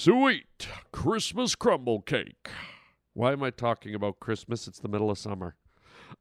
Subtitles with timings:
[0.00, 2.48] Sweet Christmas crumble cake.
[3.14, 4.68] Why am I talking about Christmas?
[4.68, 5.56] It's the middle of summer.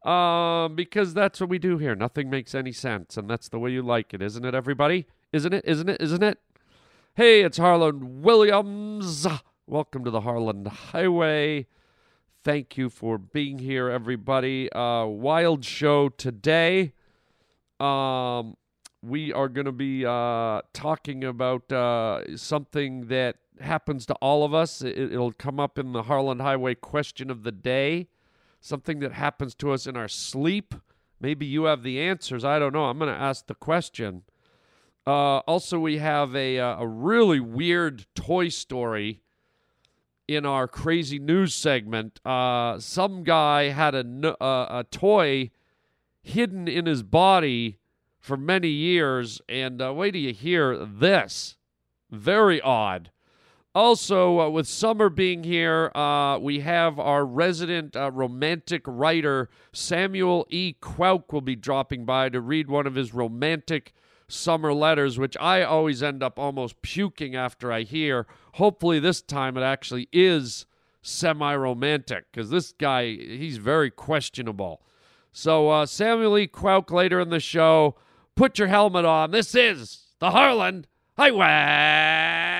[0.03, 1.93] Um, because that's what we do here.
[1.93, 5.05] Nothing makes any sense, and that's the way you like it, isn't it, everybody?
[5.32, 5.63] Isn't it?
[5.63, 6.01] Isn't it?
[6.01, 6.40] Isn't it?
[7.13, 9.27] Hey, it's Harland Williams.
[9.68, 11.68] Welcome to the Harland Highway.
[12.44, 14.71] Thank you for being here, everybody.
[14.71, 16.94] Uh, wild show today.
[17.80, 18.57] Um,
[19.04, 24.54] we are going to be uh, talking about uh, something that happens to all of
[24.54, 24.82] us.
[24.82, 28.08] It, it'll come up in the Harland Highway question of the day.
[28.59, 30.73] Something that happens to us in our sleep.
[31.20, 32.44] Maybe you have the answers.
[32.44, 32.86] I don't know.
[32.86, 34.23] I'm going to ask the question.
[35.05, 39.22] Uh, also, we have a, uh, a really weird toy story
[40.28, 42.20] in our crazy news segment.
[42.26, 45.50] Uh, some guy had a, n- uh, a toy
[46.22, 47.80] hidden in his body
[48.20, 51.55] for many years, and uh, wait till you hear this.
[52.12, 53.12] Very odd.
[53.77, 60.47] Also, uh, with summer being here, uh, we have our resident uh, romantic writer, Samuel
[60.50, 60.73] E.
[60.81, 63.94] Quoke, will be dropping by to read one of his romantic
[64.28, 68.25] summer letters, which I always end up almost puking after I hear.
[68.53, 70.66] Hopefully, this time it actually is
[71.03, 74.81] semi romantic because this guy, he's very questionable.
[75.31, 76.48] So, uh, Samuel E.
[76.48, 77.94] Quoke later in the show,
[78.36, 79.30] put your helmet on.
[79.30, 82.56] This is the Harland Highway.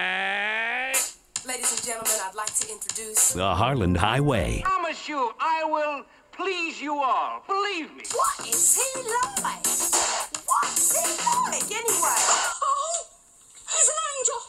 [1.68, 3.34] Ladies and gentlemen, I'd like to introduce.
[3.34, 4.64] The Harland Highway.
[4.66, 7.44] I promise you, I will please you all.
[7.46, 8.04] Believe me.
[8.16, 9.68] What is he like?
[10.48, 11.04] What's he
[11.52, 12.23] like anyway?
[12.64, 13.04] Oh,
[13.68, 14.40] he's an angel.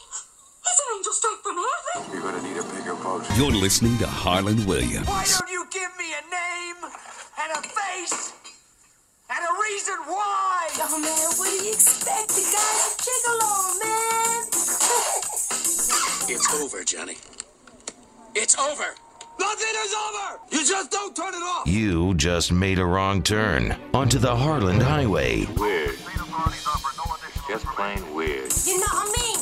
[0.63, 2.13] He's an angel straight from heaven.
[2.13, 3.27] You're gonna need a bigger boat.
[3.35, 5.05] You're listening to Harland Williams.
[5.05, 8.31] Why don't you give me a name and a face
[9.29, 10.69] and a reason why?
[10.87, 12.29] Oh man, what do you expect?
[12.29, 15.25] The guy's a gigolo, man.
[15.91, 17.17] It's over, Johnny.
[18.35, 18.93] It's over.
[19.39, 20.39] Nothing is over.
[20.51, 21.67] You just don't turn it off.
[21.67, 25.45] You just made a wrong turn onto the Harland Highway.
[25.57, 25.97] Weird.
[27.47, 28.51] Just plain weird.
[28.67, 29.39] you know what I mean?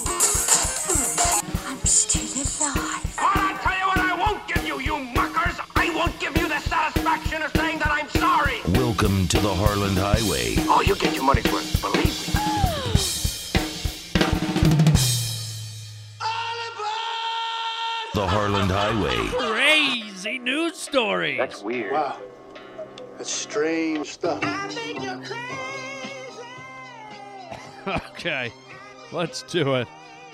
[1.68, 2.24] I'm still
[2.68, 3.18] alive.
[3.18, 5.60] Well, I'll tell you what I won't give you, you muckers.
[5.76, 8.62] I won't give you the satisfaction of saying that I'm sorry.
[8.80, 10.56] Welcome to the Harland Highway.
[10.70, 11.97] Oh, you get your money's worth.
[18.18, 19.28] The Harland Highway.
[19.28, 21.38] Crazy news stories.
[21.38, 21.92] That's weird.
[21.92, 22.20] Wow.
[23.16, 24.44] That's strange stuff.
[27.88, 28.52] Okay,
[29.12, 29.88] let's do it.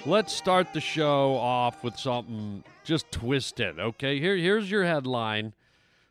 [0.05, 3.77] Let's start the show off with something just twisted.
[3.77, 5.53] Okay, here here's your headline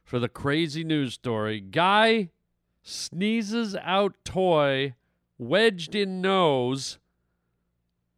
[0.05, 1.59] for the crazy news story.
[1.59, 2.29] Guy
[2.83, 4.95] sneezes out toy
[5.39, 6.99] wedged in nose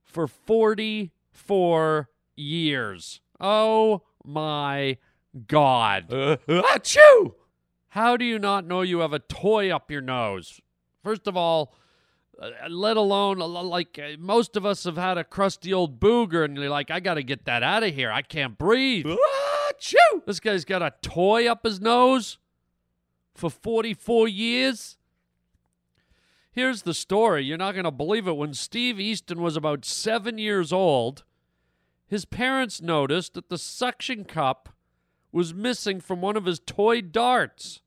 [0.02, 3.20] for 44 years.
[3.40, 4.98] Oh my
[5.46, 6.08] god.
[6.08, 7.34] Achoo!
[7.88, 10.60] How do you not know you have a toy up your nose?
[11.02, 11.74] First of all,
[12.40, 16.44] uh, let alone uh, like uh, most of us have had a crusty old booger
[16.44, 20.24] and you're like i gotta get that out of here i can't breathe Achoo!
[20.26, 22.38] this guy's got a toy up his nose
[23.36, 24.96] for 44 years
[26.50, 30.72] here's the story you're not gonna believe it when steve easton was about seven years
[30.72, 31.22] old
[32.14, 34.68] his parents noticed that the suction cup
[35.32, 37.80] was missing from one of his toy darts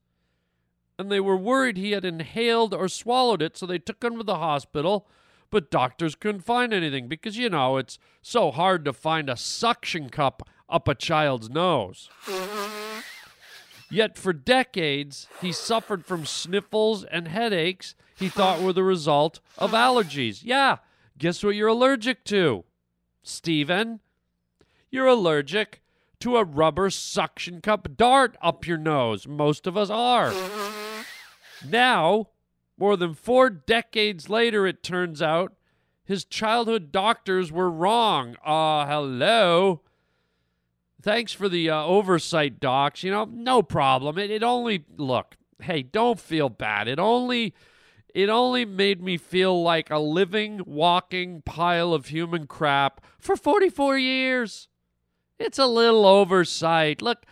[1.00, 4.26] and they were worried he had inhaled or swallowed it, so they took him to
[4.26, 5.08] the hospital.
[5.50, 10.10] But doctors couldn't find anything because, you know, it's so hard to find a suction
[10.10, 12.10] cup up a child's nose.
[13.90, 19.72] Yet for decades, he suffered from sniffles and headaches he thought were the result of
[19.72, 20.42] allergies.
[20.44, 20.80] Yeah,
[21.18, 22.66] guess what you're allergic to?
[23.24, 24.02] Steven?
[24.90, 25.82] You're allergic
[26.20, 29.28] to a rubber suction cup dart up your nose.
[29.28, 30.34] Most of us are.
[31.68, 32.30] Now,
[32.78, 35.54] more than four decades later, it turns out,
[36.04, 38.38] his childhood doctors were wrong.
[38.46, 39.82] Uh, hello.
[41.02, 43.04] Thanks for the uh, oversight, docs.
[43.04, 44.18] You know, no problem.
[44.18, 46.88] It, it only, look, hey, don't feel bad.
[46.88, 47.54] It only.
[48.14, 54.00] It only made me feel like a living, walking pile of human crap for 44
[54.00, 54.70] years.
[55.40, 57.02] It's a little oversight.
[57.02, 57.26] Look,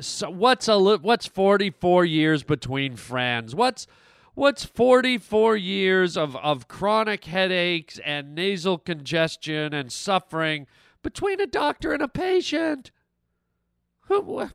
[0.00, 3.54] so what's a li- what's 44 years between friends?
[3.54, 3.86] What's
[4.34, 10.66] what's 44 years of, of chronic headaches and nasal congestion and suffering
[11.02, 12.90] between a doctor and a patient?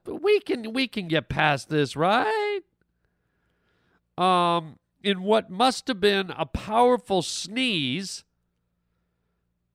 [0.06, 2.62] We can we can get past this, right?
[4.18, 8.26] Um, in what must have been a powerful sneeze,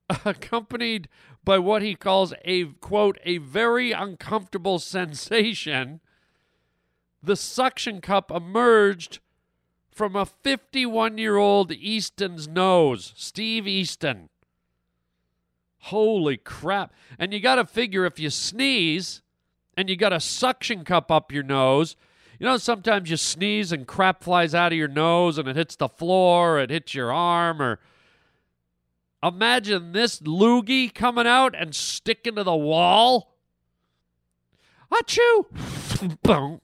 [0.24, 1.08] accompanied
[1.44, 6.00] by what he calls a quote, a very uncomfortable sensation,
[7.22, 9.18] the suction cup emerged
[9.90, 14.28] from a 51 year old Easton's nose, Steve Easton.
[15.78, 16.92] Holy crap.
[17.18, 19.22] And you got to figure if you sneeze
[19.76, 21.96] and you got a suction cup up your nose,
[22.38, 25.76] you know, sometimes you sneeze and crap flies out of your nose and it hits
[25.76, 27.78] the floor, it hits your arm, or
[29.24, 33.36] imagine this loogie coming out and sticking to the wall.
[34.92, 36.60] Achoo!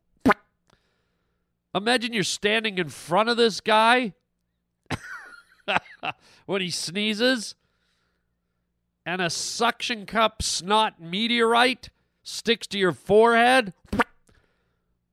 [1.74, 4.12] Imagine you're standing in front of this guy
[6.46, 7.54] when he sneezes,
[9.06, 11.90] and a suction cup snot meteorite
[12.22, 13.72] sticks to your forehead.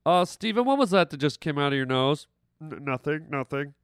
[0.04, 2.26] Uh, Steven, what was that that just came out of your nose?
[2.60, 3.74] N- nothing, nothing.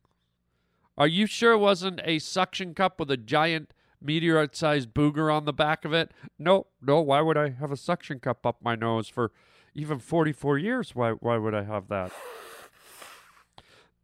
[0.97, 5.45] Are you sure it wasn't a suction cup with a giant meteorite sized booger on
[5.45, 6.13] the back of it?
[6.39, 7.01] No, no.
[7.01, 9.33] Why would I have a suction cup up my nose for
[9.75, 10.95] even 44 years?
[10.95, 12.13] Why, why would I have that?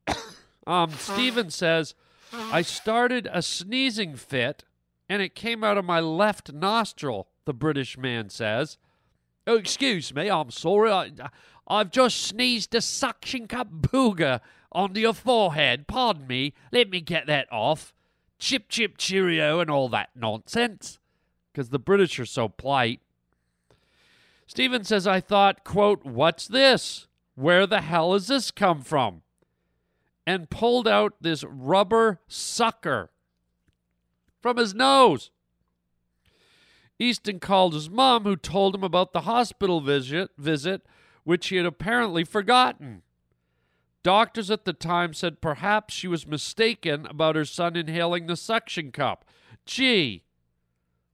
[0.67, 1.95] um, Steven says,
[2.33, 4.65] I started a sneezing fit
[5.09, 8.79] and it came out of my left nostril, the British man says.
[9.47, 10.91] Oh, excuse me, I'm sorry.
[10.91, 11.11] I,
[11.67, 14.41] I've just sneezed a suction cup booger
[14.73, 15.87] onto your forehead.
[15.87, 16.55] Pardon me.
[16.73, 17.93] Let me get that off.
[18.39, 20.99] Chip, chip, cheerio, and all that nonsense.
[21.53, 23.01] Because the British are so polite.
[24.47, 27.07] Stephen says, I thought, quote, what's this?
[27.35, 29.23] Where the hell has this come from?
[30.27, 33.11] And pulled out this rubber sucker
[34.41, 35.31] from his nose.
[36.99, 40.83] Easton called his mom, who told him about the hospital visit, visit,
[41.25, 43.03] which he had apparently forgotten.
[44.03, 48.93] Doctors at the time said perhaps she was mistaken about her son inhaling the suction
[48.93, 49.25] cup.
[49.67, 50.25] Gee,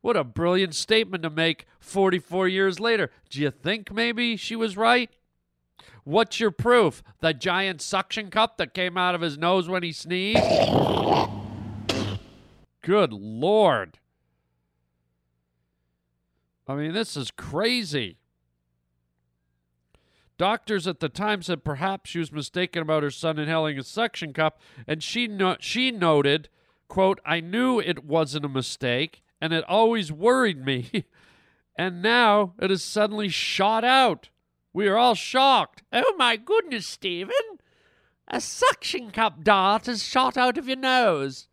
[0.01, 3.11] what a brilliant statement to make 44 years later.
[3.29, 5.11] Do you think maybe she was right?
[6.05, 7.03] What's your proof?
[7.19, 10.41] The giant suction cup that came out of his nose when he sneezed?
[12.83, 13.99] Good Lord.
[16.69, 18.19] I mean, this is crazy.
[20.39, 24.33] Doctors at the time said perhaps she was mistaken about her son inhaling a suction
[24.33, 26.49] cup, and she no- she noted,
[26.89, 31.05] "quote I knew it wasn't a mistake, and it always worried me,
[31.79, 34.29] and now it has suddenly shot out.
[34.73, 35.83] We are all shocked.
[35.91, 37.35] Oh my goodness, Stephen!
[38.29, 41.49] A suction cup dart has shot out of your nose.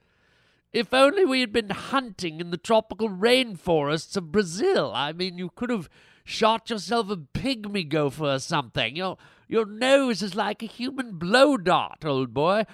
[0.74, 4.92] If only we had been hunting in the tropical rainforests of Brazil.
[4.94, 5.88] I mean, you could have
[6.24, 8.96] shot yourself a pygmy gopher or something.
[8.96, 9.18] Your,
[9.48, 12.66] your nose is like a human blow dart, old boy.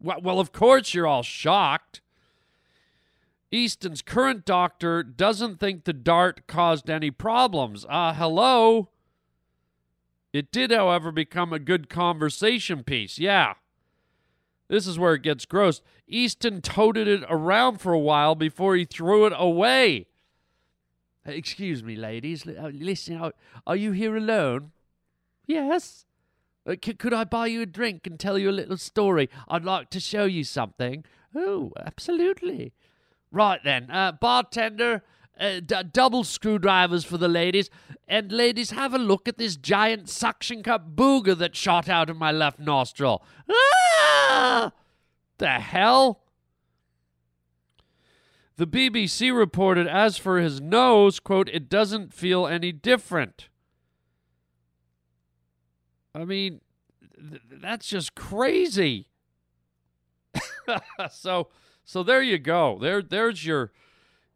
[0.00, 2.00] Well, of course you're all shocked.
[3.50, 7.86] Easton's current doctor doesn't think the dart caused any problems.
[7.88, 8.88] Ah, uh, hello?
[10.32, 13.18] It did, however, become a good conversation piece.
[13.18, 13.54] Yeah.
[14.68, 15.82] This is where it gets gross.
[16.08, 20.06] Easton toted it around for a while before he threw it away.
[21.26, 22.44] Excuse me, ladies.
[22.46, 23.32] Listen,
[23.66, 24.72] are you here alone?
[25.46, 26.06] Yes.
[26.66, 29.28] Uh, could I buy you a drink and tell you a little story?
[29.48, 31.04] I'd like to show you something.
[31.34, 32.72] Oh, absolutely.
[33.30, 35.02] Right then, uh, bartender,
[35.38, 37.70] uh, d- double screwdrivers for the ladies.
[38.06, 42.16] And ladies, have a look at this giant suction cup booger that shot out of
[42.16, 43.24] my left nostril.
[43.50, 44.72] Ah!
[45.38, 46.20] The hell?
[48.56, 53.48] The BBC reported, as for his nose, quote, it doesn't feel any different.
[56.14, 56.60] I mean,
[57.18, 59.08] th- that's just crazy.
[61.10, 61.48] so,
[61.84, 62.78] so there you go.
[62.80, 63.72] There, there's your,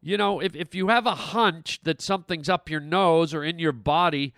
[0.01, 3.59] you know, if if you have a hunch that something's up your nose or in
[3.59, 4.33] your body,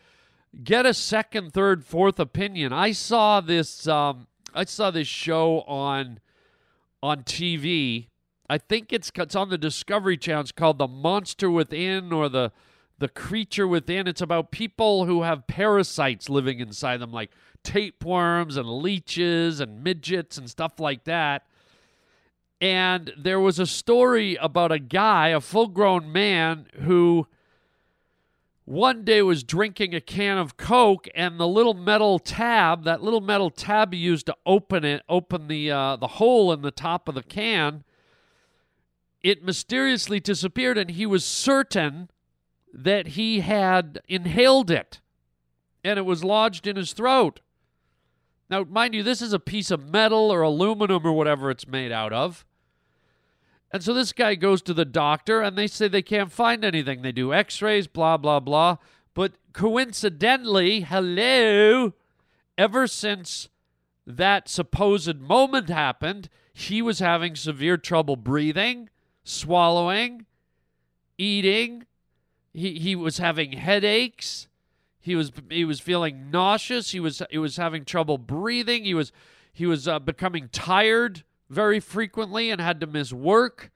[0.63, 2.73] get a second, third, fourth opinion.
[2.73, 3.87] I saw this.
[3.87, 6.19] Um, I saw this show on
[7.03, 8.07] on TV.
[8.49, 10.41] I think it's it's on the Discovery Channel.
[10.41, 12.51] It's called The Monster Within or the
[13.01, 14.07] the creature within.
[14.07, 17.31] It's about people who have parasites living inside them, like
[17.63, 21.43] tapeworms and leeches and midgets and stuff like that.
[22.61, 27.27] And there was a story about a guy, a full grown man, who
[28.65, 33.19] one day was drinking a can of Coke, and the little metal tab, that little
[33.19, 37.09] metal tab you used to open it, open the uh, the hole in the top
[37.09, 37.83] of the can,
[39.23, 42.11] it mysteriously disappeared, and he was certain
[42.71, 45.01] that he had inhaled it,
[45.83, 47.39] and it was lodged in his throat.
[48.51, 51.91] Now, mind you, this is a piece of metal or aluminum or whatever it's made
[51.91, 52.45] out of.
[53.71, 57.01] And so this guy goes to the doctor and they say they can't find anything.
[57.01, 58.77] They do x rays, blah, blah, blah.
[59.13, 61.93] But coincidentally, hello,
[62.57, 63.49] ever since
[64.05, 68.89] that supposed moment happened, he was having severe trouble breathing,
[69.23, 70.25] swallowing,
[71.17, 71.85] eating.
[72.53, 74.47] He, he was having headaches.
[74.99, 76.91] He was he was feeling nauseous.
[76.91, 78.83] He was he was having trouble breathing.
[78.83, 79.11] He was
[79.53, 83.71] he was uh, becoming tired very frequently and had to miss work.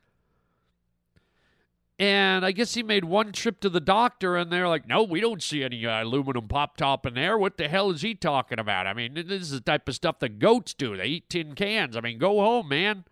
[1.99, 5.21] And I guess he made one trip to the doctor, and they're like, "No, we
[5.21, 7.37] don't see any uh, aluminum pop top in there.
[7.37, 8.87] What the hell is he talking about?
[8.87, 10.97] I mean, this is the type of stuff that goats do.
[10.97, 11.95] They eat tin cans.
[11.95, 13.05] I mean, go home, man.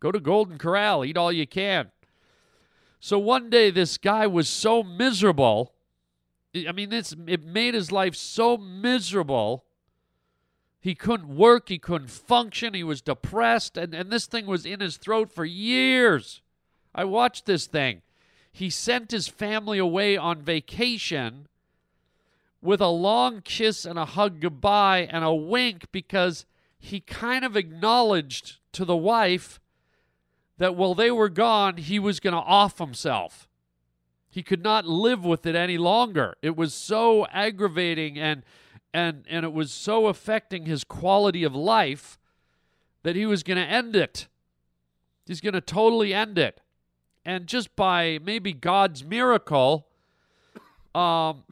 [0.00, 1.90] Go to Golden Corral, eat all you can."
[2.98, 5.74] So one day, this guy was so miserable.
[6.54, 9.64] I mean, this it made his life so miserable.
[10.80, 11.68] He couldn't work.
[11.68, 12.74] He couldn't function.
[12.74, 16.40] He was depressed, and and this thing was in his throat for years.
[16.94, 18.02] I watched this thing
[18.52, 21.46] he sent his family away on vacation
[22.60, 26.46] with a long kiss and a hug goodbye and a wink because
[26.78, 29.60] he kind of acknowledged to the wife
[30.58, 33.48] that while they were gone, he was going to off himself.
[34.30, 36.36] He could not live with it any longer.
[36.40, 38.42] It was so aggravating and
[38.94, 42.18] and and it was so affecting his quality of life
[43.02, 44.28] that he was going to end it.
[45.26, 46.60] He's going to totally end it
[47.24, 49.86] and just by maybe God's miracle,
[50.94, 51.44] um,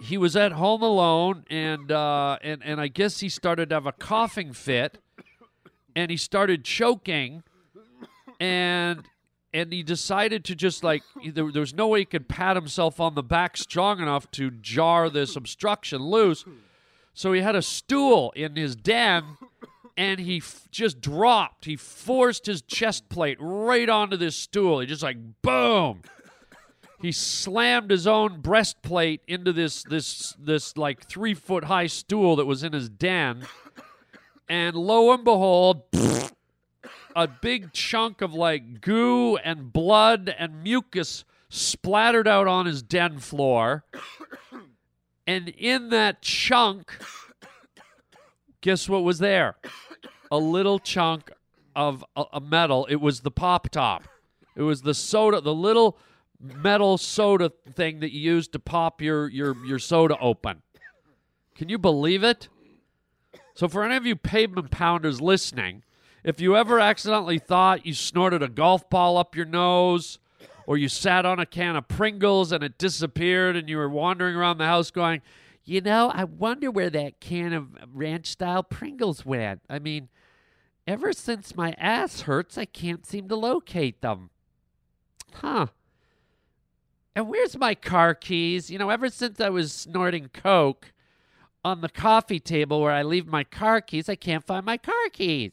[0.00, 3.86] he was at home alone, and uh, and and I guess he started to have
[3.86, 4.98] a coughing fit,
[5.94, 7.42] and he started choking,
[8.40, 9.04] and
[9.56, 13.00] and he decided to just like there, there was no way he could pat himself
[13.00, 16.44] on the back strong enough to jar this obstruction loose,
[17.14, 19.24] so he had a stool in his den
[19.96, 21.64] and he f- just dropped.
[21.64, 24.80] He forced his chest plate right onto this stool.
[24.80, 26.02] He just like boom.
[27.00, 32.46] He slammed his own breastplate into this this this like three foot high stool that
[32.46, 33.46] was in his den,
[34.48, 35.82] and lo and behold,
[37.16, 43.18] a big chunk of like goo and blood and mucus splattered out on his den
[43.18, 43.84] floor,
[45.26, 46.96] and in that chunk,
[48.60, 49.56] guess what was there?
[50.30, 51.30] a little chunk
[51.74, 52.86] of a, a metal.
[52.86, 54.04] It was the pop top.
[54.54, 55.98] It was the soda, the little
[56.40, 60.62] metal soda thing that you use to pop your your your soda open.
[61.54, 62.48] Can you believe it?
[63.54, 65.82] So for any of you pavement pounders listening,
[66.26, 70.18] if you ever accidentally thought you snorted a golf ball up your nose
[70.66, 74.36] or you sat on a can of Pringles and it disappeared and you were wandering
[74.36, 75.22] around the house going,
[75.64, 80.10] "You know, I wonder where that can of ranch style Pringles went." I mean,
[80.86, 84.30] Ever since my ass hurts, I can't seem to locate them.
[85.34, 85.66] Huh.
[87.14, 88.70] And where's my car keys?
[88.70, 90.92] You know, ever since I was snorting coke
[91.64, 94.94] on the coffee table where I leave my car keys, I can't find my car
[95.12, 95.52] keys.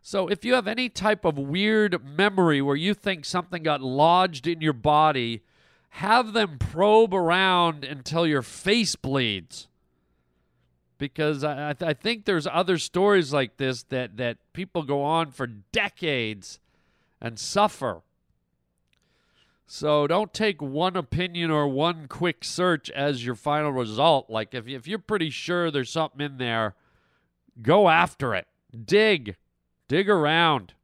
[0.00, 4.46] So if you have any type of weird memory where you think something got lodged
[4.46, 5.42] in your body,
[5.90, 9.68] have them probe around until your face bleeds
[10.98, 15.46] because I, I think there's other stories like this that, that people go on for
[15.46, 16.58] decades
[17.20, 18.02] and suffer.
[19.66, 24.28] So don't take one opinion or one quick search as your final result.
[24.28, 26.74] Like if, if you're pretty sure there's something in there,
[27.62, 28.46] go after it.
[28.84, 29.36] Dig.
[29.88, 30.74] Dig around.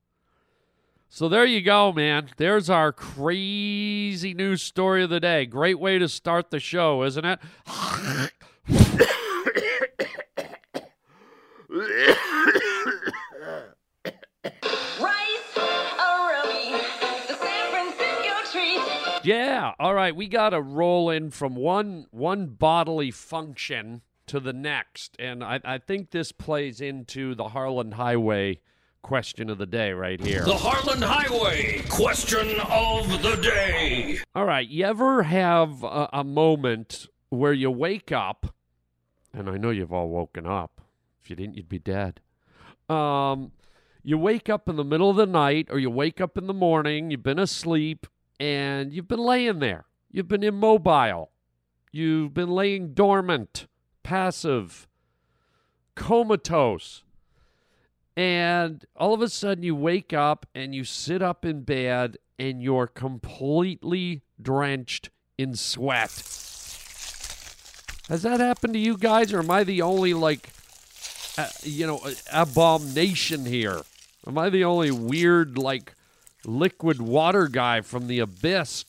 [1.11, 2.31] So there you go, man.
[2.39, 5.47] There's our crazy news story of the day.
[5.47, 7.39] Great way to start the show, isn't it?
[19.23, 19.73] Yeah.
[19.79, 20.17] All right.
[20.17, 25.61] We got to roll in from one one bodily function to the next, and I,
[25.65, 28.61] I think this plays into the Harland Highway
[29.05, 30.45] question of the day right here.
[30.45, 34.19] The Harland Highway question of the day.
[34.35, 34.67] All right.
[34.67, 38.55] You ever have a, a moment where you wake up,
[39.33, 40.81] and I know you've all woken up.
[41.23, 42.21] If you didn't, you'd be dead.
[42.89, 43.53] Um,
[44.03, 46.55] you wake up in the middle of the night, or you wake up in the
[46.55, 47.11] morning.
[47.11, 48.07] You've been asleep
[48.41, 49.85] and you've been laying there.
[50.11, 51.31] You've been immobile.
[51.93, 53.67] You've been laying dormant,
[54.03, 54.89] passive,
[55.95, 57.04] comatose.
[58.17, 62.63] And all of a sudden you wake up and you sit up in bed and
[62.63, 66.11] you're completely drenched in sweat.
[68.09, 70.51] Has that happened to you guys or am I the only like
[71.37, 72.01] uh, you know,
[72.33, 73.81] abomination here?
[74.27, 75.95] Am I the only weird, like,
[76.45, 78.85] liquid water guy from the abyss?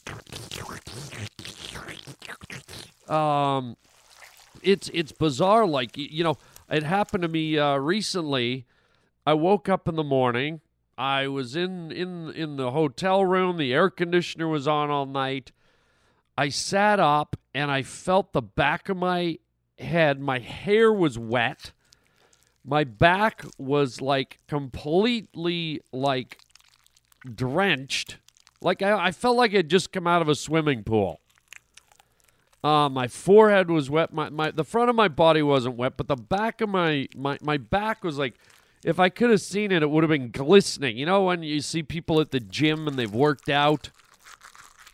[3.07, 3.77] Um,
[4.61, 5.65] it's it's bizarre.
[5.67, 6.37] Like you know,
[6.69, 8.65] it happened to me uh, recently.
[9.25, 10.61] I woke up in the morning.
[10.97, 13.57] I was in in in the hotel room.
[13.57, 15.51] The air conditioner was on all night.
[16.37, 19.39] I sat up and I felt the back of my
[19.79, 20.19] head.
[20.19, 21.71] My hair was wet.
[22.63, 26.39] My back was like completely like
[27.33, 28.17] drenched.
[28.61, 31.19] Like I, I felt like I'd just come out of a swimming pool.
[32.63, 34.11] Uh, my forehead was wet.
[34.11, 37.37] My, my the front of my body wasn't wet, but the back of my my,
[37.41, 38.35] my back was like
[38.85, 40.95] if I could have seen it, it would have been glistening.
[40.95, 43.89] You know when you see people at the gym and they've worked out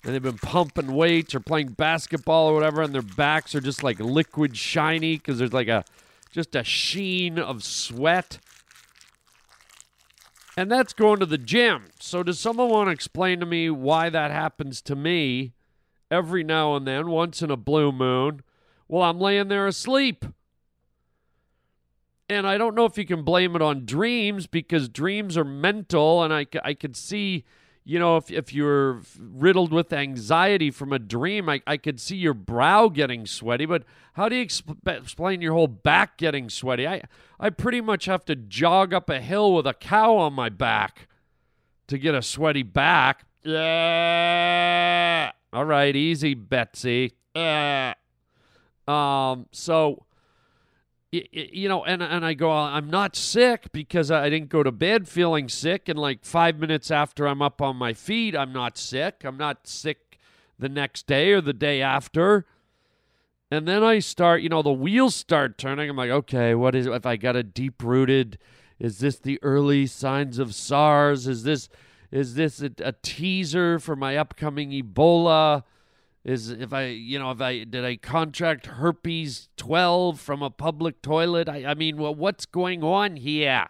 [0.03, 3.83] and they've been pumping weights or playing basketball or whatever, and their backs are just
[3.83, 5.83] like liquid shiny because there's like a
[6.31, 8.39] just a sheen of sweat.
[10.55, 11.89] And that's going to the gym.
[11.99, 15.51] So does someone want to explain to me why that happens to me
[16.09, 18.41] every now and then, once in a blue moon?
[18.87, 20.25] Well, I'm laying there asleep.
[22.31, 26.23] And I don't know if you can blame it on dreams because dreams are mental,
[26.23, 27.43] and I, I could see,
[27.83, 32.15] you know, if, if you're riddled with anxiety from a dream, I, I could see
[32.15, 33.65] your brow getting sweaty.
[33.65, 33.83] But
[34.13, 36.87] how do you exp- explain your whole back getting sweaty?
[36.87, 37.01] I,
[37.37, 41.09] I pretty much have to jog up a hill with a cow on my back
[41.87, 43.25] to get a sweaty back.
[43.43, 45.33] Yeah.
[45.51, 47.11] All right, easy, Betsy.
[47.35, 47.95] Yeah.
[48.87, 50.05] Um, so
[51.11, 55.09] you know, and and I go, I'm not sick because I didn't go to bed
[55.09, 59.23] feeling sick, and like five minutes after I'm up on my feet, I'm not sick.
[59.25, 60.19] I'm not sick
[60.57, 62.45] the next day or the day after.
[63.49, 65.89] And then I start, you know, the wheels start turning.
[65.89, 68.37] I'm like, okay, what is if I got a deep rooted?
[68.79, 71.27] Is this the early signs of SARS?
[71.27, 71.67] Is this
[72.11, 75.63] is this a, a teaser for my upcoming Ebola?
[76.23, 81.01] Is if I, you know, if I did I contract herpes 12 from a public
[81.01, 81.49] toilet?
[81.49, 83.67] I, I mean, well, what's going on here?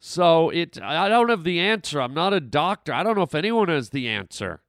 [0.00, 2.00] So it, I don't have the answer.
[2.00, 2.92] I'm not a doctor.
[2.92, 4.62] I don't know if anyone has the answer.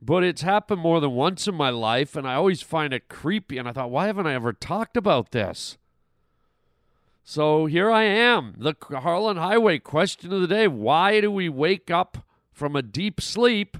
[0.00, 3.58] But it's happened more than once in my life, and I always find it creepy.
[3.58, 5.78] And I thought, why haven't I ever talked about this?
[7.24, 10.68] So here I am, the Harland Highway question of the day.
[10.68, 12.18] Why do we wake up
[12.52, 13.78] from a deep sleep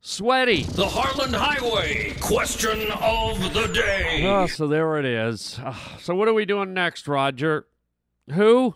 [0.00, 0.62] sweaty?
[0.62, 4.24] The Harland Highway question of the day.
[4.26, 5.58] Oh, so there it is.
[5.62, 7.66] Ah, So what are we doing next, Roger?
[8.32, 8.74] Who?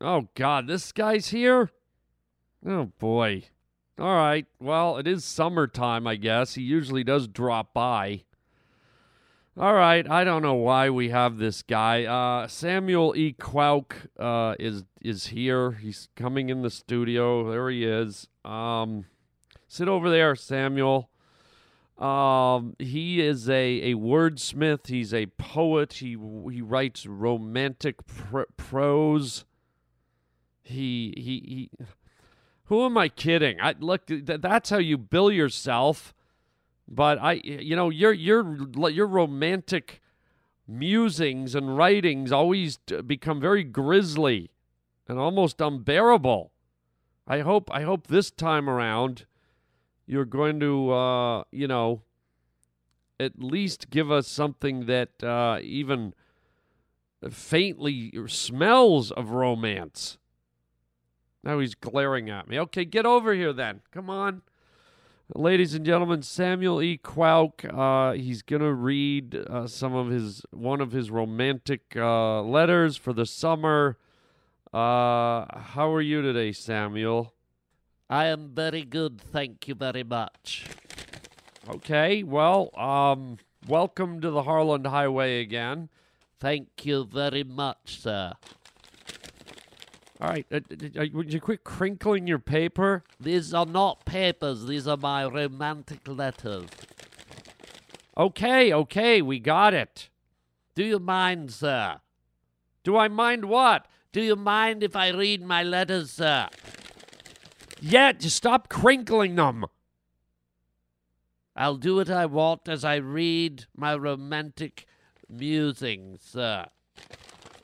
[0.00, 1.70] Oh God, this guy's here.
[2.66, 3.44] Oh boy.
[3.98, 4.46] All right.
[4.60, 6.54] Well, it is summertime, I guess.
[6.54, 8.22] He usually does drop by.
[9.58, 10.08] All right.
[10.08, 12.04] I don't know why we have this guy.
[12.04, 13.32] Uh, Samuel E.
[13.32, 15.72] Quoke uh, is is here.
[15.72, 17.50] He's coming in the studio.
[17.50, 18.28] There he is.
[18.44, 19.06] Um,
[19.68, 21.10] sit over there, Samuel.
[21.98, 24.86] Um, he is a, a wordsmith.
[24.86, 25.94] He's a poet.
[25.94, 29.44] He he writes romantic pr- prose.
[30.62, 31.70] He he he.
[32.64, 33.60] Who am I kidding?
[33.60, 34.06] I look.
[34.06, 36.14] Th- that's how you bill yourself.
[36.86, 38.56] But I, you know, your your
[38.90, 40.00] your romantic
[40.68, 42.76] musings and writings always
[43.06, 44.50] become very grisly
[45.08, 46.52] and almost unbearable.
[47.26, 49.26] I hope I hope this time around
[50.08, 52.02] you're going to, uh, you know,
[53.20, 56.14] at least give us something that uh, even
[57.30, 60.18] faintly smells of romance.
[61.44, 62.58] Now he's glaring at me.
[62.58, 63.82] Okay, get over here then.
[63.92, 64.42] Come on.
[65.34, 66.96] Ladies and gentlemen, Samuel E.
[66.96, 67.62] Quoke.
[67.64, 73.12] Uh, he's gonna read uh, some of his one of his romantic uh, letters for
[73.12, 73.98] the summer.
[74.72, 77.34] Uh, how are you today, Samuel?
[78.10, 80.66] I am very good, thank you very much.
[81.68, 83.36] Okay, well, um,
[83.68, 85.90] welcome to the Harland Highway again.
[86.40, 88.32] Thank you very much, sir.
[90.22, 90.60] All right, uh,
[90.98, 93.04] uh, would you quit crinkling your paper?
[93.20, 96.64] These are not papers, these are my romantic letters.
[98.16, 100.08] Okay, okay, we got it.
[100.74, 102.00] Do you mind, sir?
[102.84, 103.84] Do I mind what?
[104.12, 106.48] Do you mind if I read my letters, sir?
[107.80, 109.66] Yeah, just stop crinkling them.
[111.54, 114.86] I'll do what I want as I read my romantic
[115.28, 116.66] musings, sir.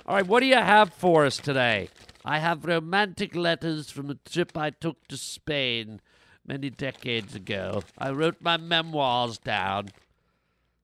[0.07, 1.89] All right, what do you have for us today?
[2.25, 6.01] I have romantic letters from a trip I took to Spain
[6.47, 7.83] many decades ago.
[7.99, 9.91] I wrote my memoirs down.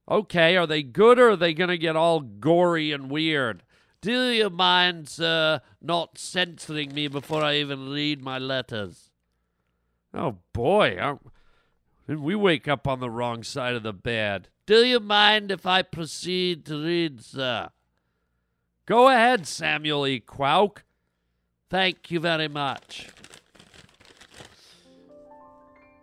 [0.09, 3.63] Okay, are they good or are they going to get all gory and weird?
[4.01, 9.10] Do you mind, sir, not censoring me before I even read my letters?
[10.13, 10.99] Oh boy,
[12.07, 14.49] did we wake up on the wrong side of the bed?
[14.67, 17.71] Do you mind if I proceed to read, sir?
[18.87, 20.21] Go ahead, Samuel E.
[20.21, 20.85] Quoke.
[21.69, 23.09] Thank you very much.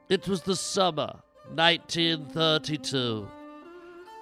[0.07, 1.19] It was the summer,
[1.53, 3.29] 1932.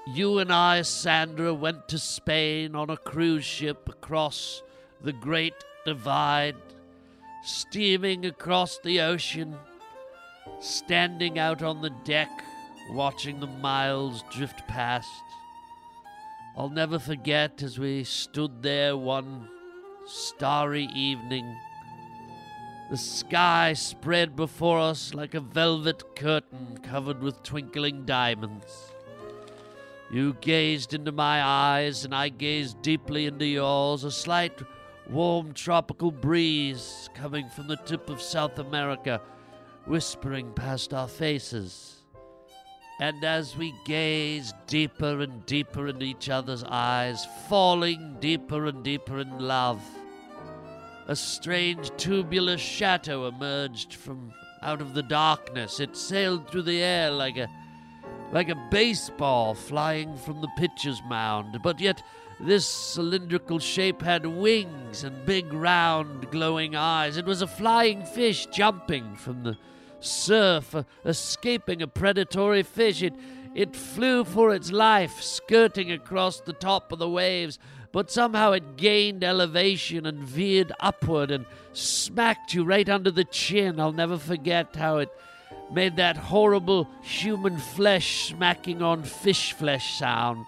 [0.07, 4.63] You and I, Sandra, went to Spain on a cruise ship across
[5.01, 5.53] the Great
[5.85, 6.55] Divide,
[7.43, 9.55] steaming across the ocean,
[10.59, 12.29] standing out on the deck,
[12.91, 15.09] watching the miles drift past.
[16.57, 19.49] I'll never forget as we stood there one
[20.05, 21.57] starry evening.
[22.89, 28.91] The sky spread before us like a velvet curtain covered with twinkling diamonds.
[30.11, 34.61] You gazed into my eyes, and I gazed deeply into yours, a slight
[35.09, 39.19] warm tropical breeze coming from the tip of South America,
[39.87, 41.95] whispering past our faces.
[42.99, 49.19] And as we gazed deeper and deeper into each other's eyes, falling deeper and deeper
[49.19, 49.81] in love,
[51.07, 55.79] a strange tubular shadow emerged from out of the darkness.
[55.79, 57.47] It sailed through the air like a
[58.31, 62.01] like a baseball flying from the pitcher's mound, but yet
[62.39, 67.17] this cylindrical shape had wings and big round glowing eyes.
[67.17, 69.57] It was a flying fish jumping from the
[69.99, 73.01] surf, escaping a predatory fish.
[73.01, 73.13] It
[73.55, 77.57] it flew for its life, skirting across the top of the waves,
[77.93, 83.79] but somehow it gained elevation and veered upward and smacked you right under the chin.
[83.79, 85.09] I'll never forget how it
[85.71, 90.45] made that horrible human flesh smacking on fish flesh sound.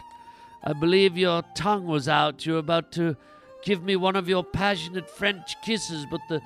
[0.61, 2.45] I believe your tongue was out.
[2.45, 3.15] You were about to
[3.63, 6.41] give me one of your passionate French kisses, but the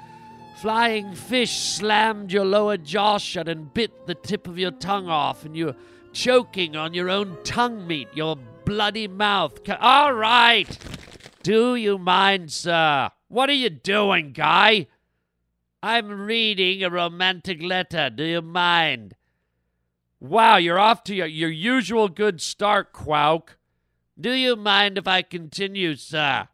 [0.62, 5.44] flying fish slammed your lower jaw shut and bit the tip of your tongue off,
[5.44, 5.76] and you're
[6.14, 9.64] choking on your own tongue meat, your bloody mouth.
[9.64, 10.78] Ca- All right!
[11.42, 13.10] Do you mind, sir?
[13.28, 14.86] What are you doing, guy?
[15.82, 18.12] I'm reading a romantic letter.
[18.12, 19.16] Do you mind?
[20.20, 23.58] Wow, you're off to your, your usual good start, Quoke.
[24.20, 26.50] Do you mind if I continue, sir?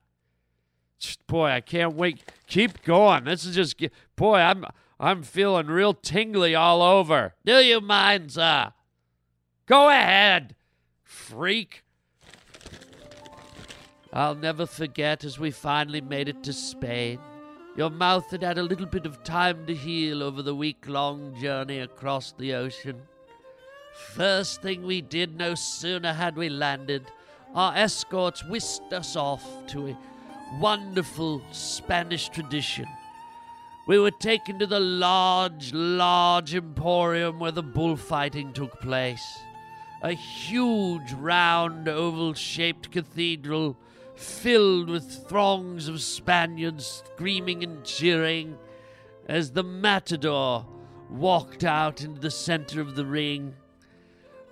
[1.27, 2.23] Boy, I can't wait.
[2.47, 3.25] Keep going.
[3.25, 3.81] This is just
[4.15, 4.65] boy, I'm
[4.99, 7.35] I'm feeling real tingly all over.
[7.45, 8.73] Do you mind, sir?
[9.65, 10.55] Go ahead,
[11.03, 11.83] freak.
[14.13, 17.19] I'll never forget as we finally made it to Spain.
[17.75, 21.39] Your mouth had had a little bit of time to heal over the week long
[21.39, 23.01] journey across the ocean.
[23.93, 27.05] First thing we did, no sooner had we landed,
[27.53, 29.97] our escorts whisked us off to a
[30.59, 32.87] wonderful Spanish tradition.
[33.87, 39.39] We were taken to the large, large emporium where the bullfighting took place.
[40.01, 43.77] A huge, round, oval shaped cathedral
[44.15, 48.57] filled with throngs of Spaniards screaming and cheering
[49.27, 50.65] as the matador
[51.09, 53.55] walked out into the center of the ring.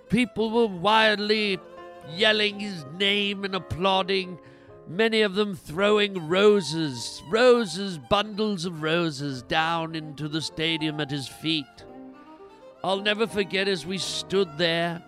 [0.08, 1.58] People were wildly
[2.14, 4.38] yelling his name and applauding,
[4.88, 11.28] many of them throwing roses, roses, bundles of roses down into the stadium at his
[11.28, 11.64] feet.
[12.84, 15.02] I'll never forget as we stood there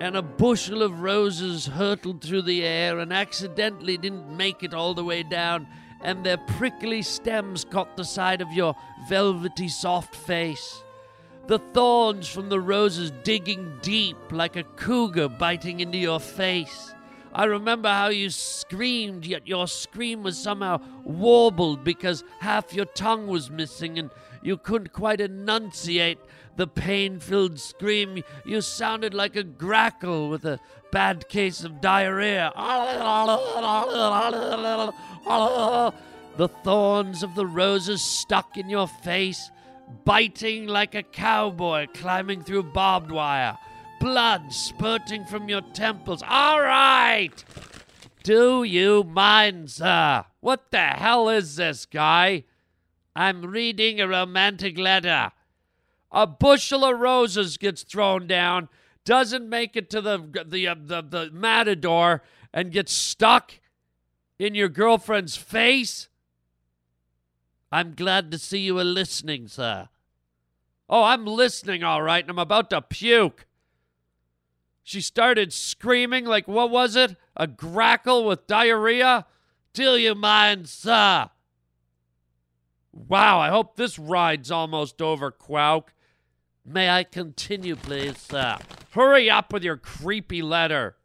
[0.00, 4.94] and a bushel of roses hurtled through the air and accidentally didn't make it all
[4.94, 5.66] the way down,
[6.02, 8.76] and their prickly stems caught the side of your
[9.08, 10.84] velvety soft face.
[11.48, 16.94] The thorns from the roses digging deep like a cougar biting into your face.
[17.32, 23.26] I remember how you screamed, yet your scream was somehow warbled because half your tongue
[23.26, 24.10] was missing and
[24.42, 26.18] you couldn't quite enunciate
[26.56, 28.22] the pain filled scream.
[28.44, 30.58] You sounded like a grackle with a
[30.90, 32.52] bad case of diarrhea.
[36.36, 39.50] The thorns of the roses stuck in your face,
[40.04, 43.58] biting like a cowboy climbing through barbed wire.
[44.00, 46.22] Blood spurting from your temples.
[46.26, 47.44] All right!
[48.22, 50.24] Do you mind, sir?
[50.40, 52.44] What the hell is this, guy?
[53.16, 55.32] I'm reading a romantic letter.
[56.12, 58.68] A bushel of roses gets thrown down,
[59.04, 62.22] doesn't make it to the the uh, the, the matador,
[62.54, 63.58] and gets stuck
[64.38, 66.08] in your girlfriend's face.
[67.72, 69.88] I'm glad to see you are listening, sir.
[70.88, 73.46] Oh, I'm listening, all right, and I'm about to puke.
[74.88, 77.14] She started screaming like, what was it?
[77.36, 79.26] A grackle with diarrhea?
[79.74, 81.28] Do you mind, sir?
[82.90, 85.92] Wow, I hope this ride's almost over, Quoke.
[86.64, 88.56] May I continue, please, sir?
[88.92, 90.96] Hurry up with your creepy letter.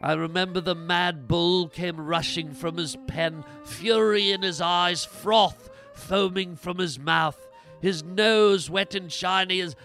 [0.00, 5.68] I remember the mad bull came rushing from his pen, fury in his eyes, froth
[5.92, 7.46] foaming from his mouth,
[7.82, 9.76] his nose wet and shiny, his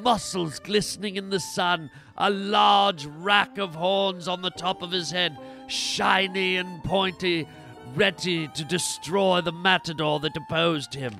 [0.00, 1.90] muscles glistening in the sun,
[2.20, 7.48] a large rack of horns on the top of his head, shiny and pointy,
[7.94, 11.14] ready to destroy the matador that opposed him.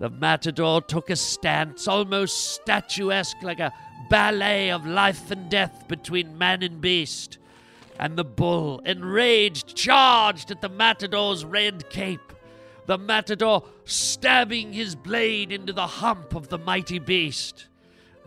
[0.00, 3.72] The matador took a stance almost statuesque, like a
[4.10, 7.38] ballet of life and death between man and beast.
[7.96, 12.32] And the bull, enraged, charged at the matador's red cape.
[12.86, 17.67] The matador stabbing his blade into the hump of the mighty beast.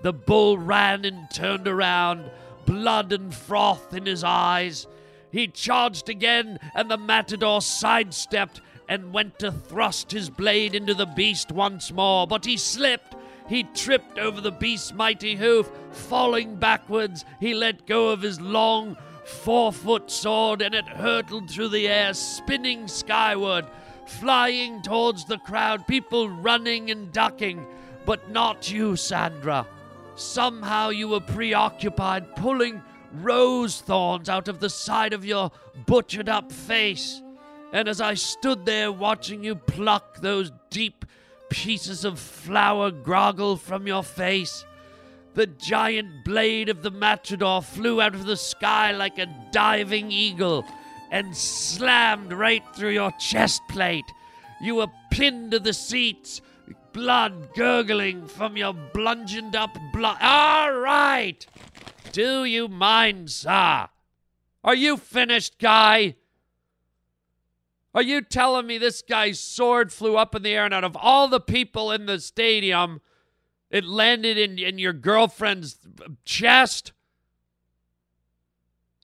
[0.01, 2.29] The bull ran and turned around,
[2.65, 4.87] blood and froth in his eyes.
[5.31, 11.05] He charged again, and the matador sidestepped and went to thrust his blade into the
[11.05, 13.15] beast once more, but he slipped.
[13.47, 15.69] He tripped over the beast's mighty hoof.
[15.91, 21.69] Falling backwards, he let go of his long, four foot sword, and it hurtled through
[21.69, 23.65] the air, spinning skyward,
[24.05, 27.65] flying towards the crowd, people running and ducking.
[28.05, 29.67] But not you, Sandra.
[30.15, 32.81] Somehow you were preoccupied pulling
[33.13, 35.51] rose thorns out of the side of your
[35.85, 37.21] butchered up face.
[37.73, 41.05] And as I stood there watching you pluck those deep
[41.49, 44.65] pieces of flower groggle from your face,
[45.33, 50.65] the giant blade of the matador flew out of the sky like a diving eagle
[51.09, 54.05] and slammed right through your chest plate.
[54.61, 56.41] You were pinned to the seats,
[56.93, 60.17] blood gurgling from your bludgeoned up blood.
[60.21, 61.45] All right!
[62.11, 63.87] Do you mind, sir?
[64.63, 66.15] Are you finished, guy?
[67.93, 70.95] Are you telling me this guy's sword flew up in the air and out of
[70.95, 73.01] all the people in the stadium,
[73.69, 75.77] it landed in, in your girlfriend's
[76.23, 76.93] chest?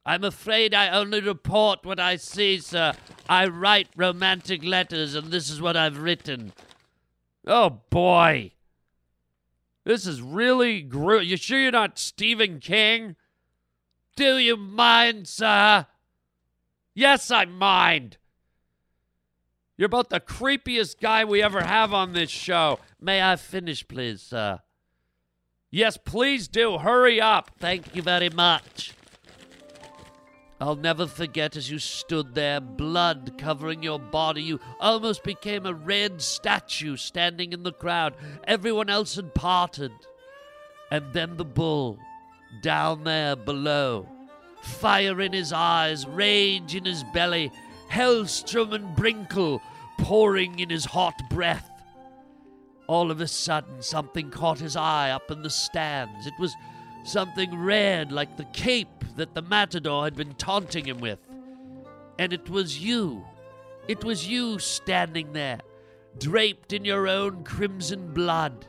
[0.06, 2.94] I'm afraid I only report what I see, sir.
[3.28, 6.54] I write romantic letters, and this is what I've written.
[7.48, 8.52] Oh, boy.
[9.86, 13.16] This is really gru- You sure you're not Stephen King?
[14.18, 15.88] Do you mind, sir?
[16.94, 18.18] Yes, I mind.
[19.78, 22.80] You're about the creepiest guy we ever have on this show.
[23.00, 24.60] May I finish, please, sir?
[25.70, 26.80] Yes, please do.
[26.80, 27.52] Hurry up.
[27.60, 28.94] Thank you very much.
[30.60, 34.42] I'll never forget as you stood there, blood covering your body.
[34.42, 38.16] You almost became a red statue standing in the crowd.
[38.46, 39.92] Everyone else had parted.
[40.90, 42.00] And then the bull,
[42.62, 44.08] down there below,
[44.62, 47.52] fire in his eyes, rage in his belly,
[47.92, 49.62] Hellstrom and Brinkle
[50.00, 51.70] pouring in his hot breath.
[52.88, 56.26] All of a sudden, something caught his eye up in the stands.
[56.26, 56.56] It was
[57.08, 61.20] something red like the cape that the matador had been taunting him with.
[62.20, 63.26] And it was you.
[63.88, 65.60] It was you standing there,
[66.18, 68.68] draped in your own crimson blood.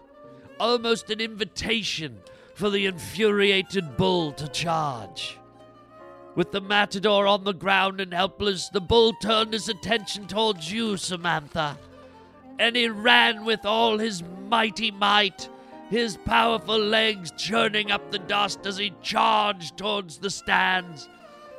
[0.61, 2.19] Almost an invitation
[2.55, 5.39] for the infuriated bull to charge.
[6.35, 10.97] With the matador on the ground and helpless, the bull turned his attention towards you,
[10.97, 11.77] Samantha.
[12.61, 15.49] And he ran with all his mighty might,
[15.91, 21.09] his powerful legs churning up the dust as he charged towards the stands.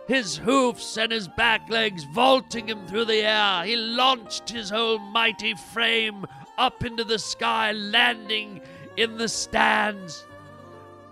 [0.08, 5.00] His hoofs and his back legs vaulting him through the air, he launched his whole
[5.00, 6.26] mighty frame
[6.58, 8.62] up into the sky, landing
[8.98, 10.26] in the stands.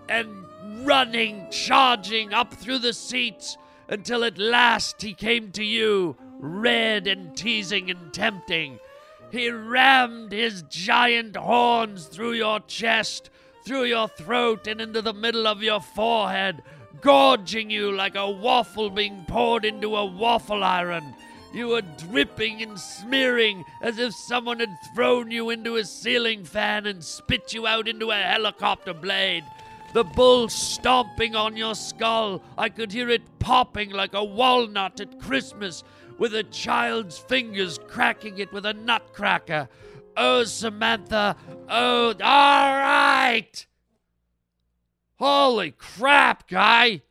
[0.08, 0.46] And
[0.84, 3.56] running, charging up through the seats
[3.88, 8.78] until at last he came to you, red and teasing and tempting.
[9.30, 13.30] He rammed his giant horns through your chest,
[13.66, 16.62] through your throat, and into the middle of your forehead,
[17.00, 21.14] gorging you like a waffle being poured into a waffle iron.
[21.52, 26.86] You were dripping and smearing as if someone had thrown you into a ceiling fan
[26.86, 29.44] and spit you out into a helicopter blade
[29.92, 32.42] the bull stomping on your skull.
[32.56, 35.82] I could hear it popping like a walnut at Christmas,
[36.18, 39.68] with a child's fingers cracking it with a nutcracker.
[40.16, 41.36] Oh, Samantha,
[41.68, 42.14] oh, all
[42.74, 43.66] right.
[45.16, 47.02] Holy crap, guy.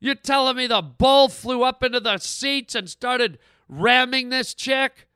[0.00, 5.08] You're telling me the bull flew up into the seats and started ramming this chick?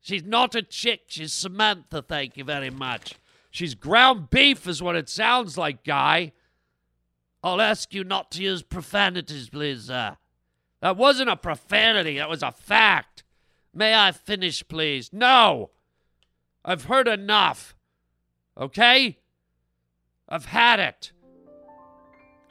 [0.00, 3.14] She's not a chick, she's Samantha, thank you very much.
[3.50, 6.32] She's ground beef, is what it sounds like, guy.
[7.42, 10.16] I'll ask you not to use profanities, please, sir.
[10.86, 13.24] That wasn't a profanity, that was a fact.
[13.74, 15.12] May I finish, please?
[15.12, 15.70] No!
[16.64, 17.74] I've heard enough.
[18.56, 19.18] Okay?
[20.28, 21.10] I've had it.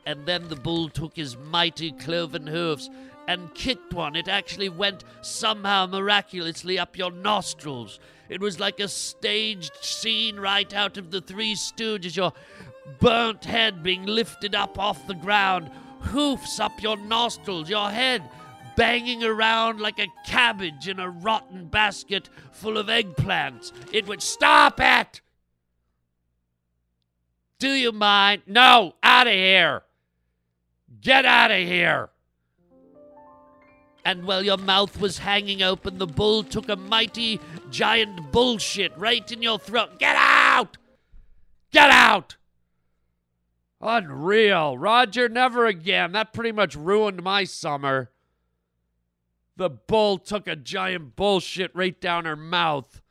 [0.05, 2.89] And then the bull took his mighty cloven hoofs
[3.25, 4.17] and kicked one.
[4.17, 8.01] It actually went somehow miraculously up your nostrils.
[8.27, 12.33] It was like a staged scene right out of the Three Stooges, your
[12.99, 15.71] burnt head being lifted up off the ground,
[16.05, 18.23] hoofs up your nostrils, your head
[18.75, 23.71] banging around like a cabbage in a rotten basket full of eggplants.
[23.93, 25.21] It would stop it!
[27.59, 28.43] Do you mind?
[28.47, 29.83] No, out of here!
[31.01, 32.09] Get out of here!
[34.03, 37.39] And while your mouth was hanging open, the bull took a mighty
[37.71, 39.97] giant bullshit right in your throat.
[39.97, 40.77] Get out!
[41.71, 42.35] Get out!
[43.81, 44.77] Unreal.
[44.77, 46.13] Roger, never again.
[46.13, 48.09] That pretty much ruined my summer.
[49.57, 53.01] The bull took a giant bullshit right down her mouth.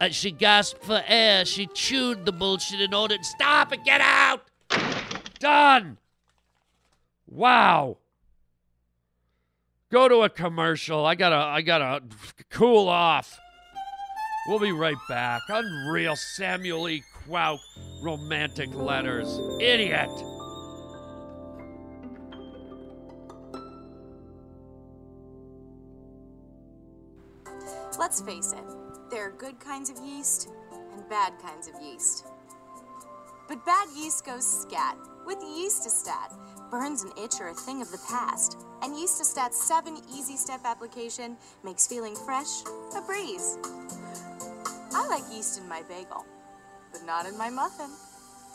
[0.00, 4.50] As she gasped for air, she chewed the bullshit and ordered, Stop it, get out!
[5.38, 5.98] Done.
[7.26, 7.98] Wow.
[9.90, 11.04] Go to a commercial.
[11.04, 12.02] I gotta I gotta
[12.48, 13.38] cool off.
[14.46, 15.42] We'll be right back.
[15.48, 17.02] Unreal Samuel E.
[17.30, 17.60] Quoke
[18.02, 19.38] romantic letters.
[19.60, 20.10] Idiot.
[28.00, 28.64] Let's face it,
[29.12, 32.26] there are good kinds of yeast and bad kinds of yeast.
[33.46, 36.36] But bad yeast goes scat with Yeastastat.
[36.68, 41.36] Burns an itch or a thing of the past, and Yeastastat's 7 easy step application
[41.62, 42.62] makes feeling fresh
[42.96, 43.56] a breeze.
[44.92, 46.24] I like yeast in my bagel,
[46.92, 47.90] but not in my muffin.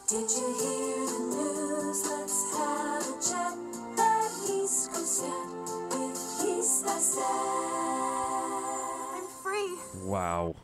[0.08, 2.06] Did you hear the news?
[2.08, 3.58] Let's have a chat.
[3.98, 5.48] Bad yeast goes scat
[5.90, 7.24] with Yeastastat.
[9.16, 9.78] I'm free.
[10.04, 10.56] Wow.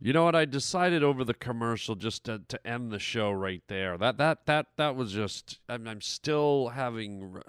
[0.00, 0.34] You know what?
[0.34, 3.98] I decided over the commercial just to, to end the show right there.
[3.98, 5.58] That that that that was just.
[5.68, 7.42] I'm, I'm still having r-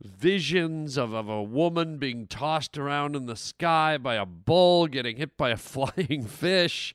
[0.00, 5.16] visions of, of a woman being tossed around in the sky by a bull, getting
[5.16, 6.94] hit by a flying fish.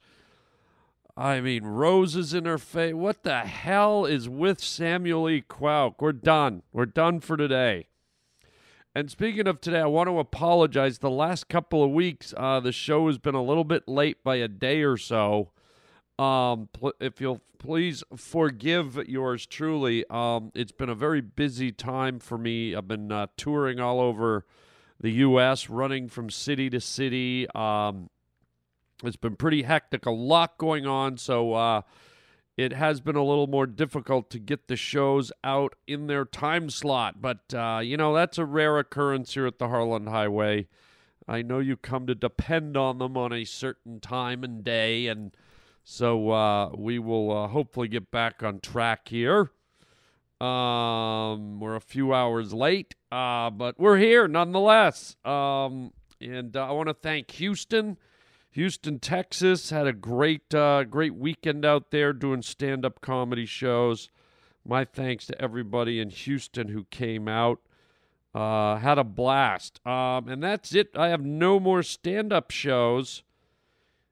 [1.17, 2.93] I mean, roses in her face.
[2.93, 5.41] What the hell is with Samuel E.
[5.41, 5.99] Quoke?
[5.99, 6.61] We're done.
[6.71, 7.87] We're done for today.
[8.93, 10.99] And speaking of today, I want to apologize.
[10.99, 14.35] The last couple of weeks, uh, the show has been a little bit late by
[14.35, 15.49] a day or so.
[16.19, 20.05] Um, pl- if you'll please forgive yours truly.
[20.11, 22.75] Um, it's been a very busy time for me.
[22.75, 24.45] I've been uh, touring all over
[24.99, 27.47] the U.S., running from city to city.
[27.55, 28.09] Um,
[29.03, 31.17] it's been pretty hectic, a lot going on.
[31.17, 31.81] So, uh,
[32.57, 36.71] it has been a little more difficult to get the shows out in their time
[36.71, 37.21] slot.
[37.21, 40.67] But, uh, you know, that's a rare occurrence here at the Harland Highway.
[41.27, 45.05] I know you come to depend on them on a certain time and day.
[45.05, 45.35] And
[45.83, 49.51] so uh, we will uh, hopefully get back on track here.
[50.41, 55.15] Um, we're a few hours late, uh, but we're here nonetheless.
[55.25, 57.97] Um, and uh, I want to thank Houston.
[58.57, 64.09] Houston, Texas had a great, uh, great weekend out there doing stand-up comedy shows.
[64.65, 67.59] My thanks to everybody in Houston who came out.
[68.33, 69.79] Uh, had a blast.
[69.85, 70.89] Um, and that's it.
[70.97, 73.21] I have no more stand-up shows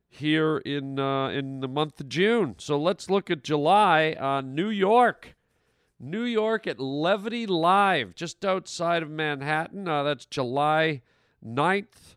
[0.10, 2.54] here in uh, in the month of June.
[2.60, 4.12] So let's look at July.
[4.12, 5.36] Uh, New York,
[6.00, 9.88] New York at Levity Live, just outside of Manhattan.
[9.88, 11.02] Uh, that's July
[11.44, 12.15] 9th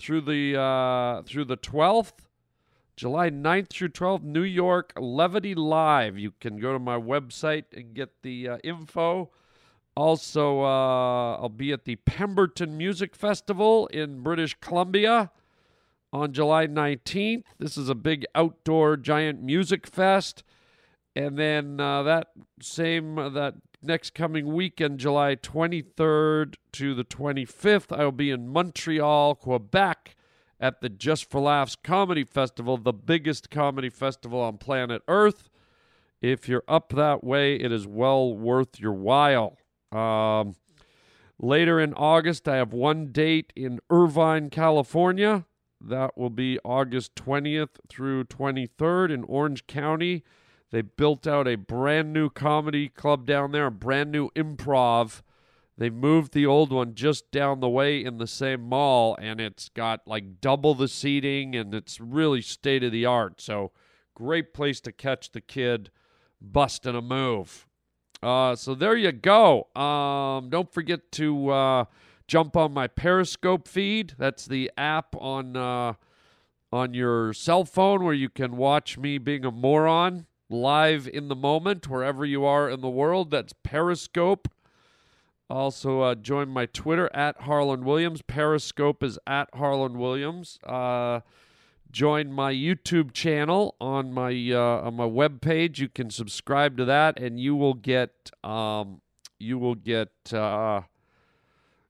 [0.00, 2.12] through the uh, through the 12th.
[2.96, 6.18] July 9th through 12th, New York Levity Live.
[6.18, 9.30] You can go to my website and get the uh, info.
[9.96, 15.30] Also, uh, I'll be at the Pemberton Music Festival in British Columbia
[16.12, 17.44] on July 19th.
[17.58, 20.42] This is a big outdoor giant music fest.
[21.16, 27.96] And then uh, that same, uh, that next coming weekend, July 23rd to the 25th,
[27.96, 30.16] I will be in Montreal, Quebec
[30.58, 35.48] at the Just for Laughs Comedy Festival, the biggest comedy festival on planet Earth.
[36.20, 39.56] If you're up that way, it is well worth your while.
[39.90, 40.54] Um,
[41.38, 45.46] later in August, I have one date in Irvine, California.
[45.80, 50.24] That will be August 20th through 23rd in Orange County.
[50.70, 55.22] They built out a brand new comedy club down there, a brand new improv.
[55.76, 59.68] They moved the old one just down the way in the same mall, and it's
[59.70, 63.40] got like double the seating, and it's really state of the art.
[63.40, 63.72] So,
[64.14, 65.90] great place to catch the kid
[66.40, 67.66] busting a move.
[68.22, 69.68] Uh, so there you go.
[69.74, 71.84] Um, don't forget to uh,
[72.28, 74.14] jump on my Periscope feed.
[74.18, 75.94] That's the app on uh,
[76.72, 81.36] on your cell phone where you can watch me being a moron live in the
[81.36, 83.30] moment wherever you are in the world.
[83.30, 84.48] That's Periscope.
[85.48, 88.22] Also, uh, join my Twitter at Harland Williams.
[88.22, 90.58] Periscope is at Harland Williams.
[90.64, 91.20] Uh,
[91.90, 95.80] join my YouTube channel on my uh, on my web page.
[95.80, 99.00] You can subscribe to that, and you will get um,
[99.40, 100.82] you will get uh,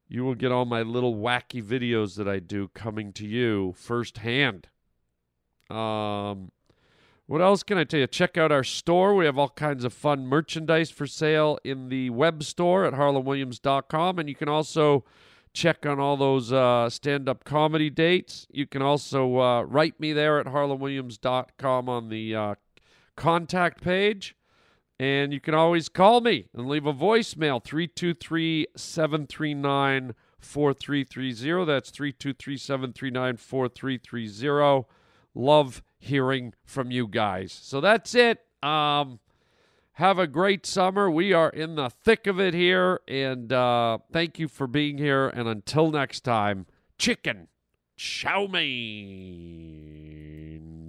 [0.09, 4.69] you will get all my little wacky videos that I do coming to you firsthand.
[5.69, 6.51] Um,
[7.31, 8.09] what else can I tell you?
[8.09, 9.15] Check out our store.
[9.15, 14.19] We have all kinds of fun merchandise for sale in the web store at harlandwilliams.com.
[14.19, 15.05] And you can also
[15.53, 18.49] check on all those uh, stand up comedy dates.
[18.51, 22.55] You can also uh, write me there at harlandwilliams.com on the uh,
[23.15, 24.35] contact page.
[24.99, 31.65] And you can always call me and leave a voicemail 323 739 4330.
[31.65, 34.89] That's 323 739 4330.
[35.33, 37.57] Love hearing from you guys.
[37.63, 38.41] So that's it.
[38.63, 39.21] Um,
[39.93, 41.09] have a great summer.
[41.11, 43.01] We are in the thick of it here.
[43.07, 45.29] And uh, thank you for being here.
[45.29, 46.67] And until next time,
[46.99, 47.47] chicken
[47.97, 49.71] chow mein,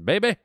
[0.06, 0.38] baby.